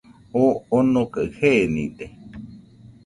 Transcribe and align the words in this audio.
Oo 0.41 0.53
onokaɨ 0.77 1.23
jenide. 1.37 2.05